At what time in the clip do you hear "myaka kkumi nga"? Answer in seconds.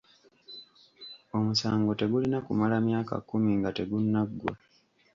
2.87-3.69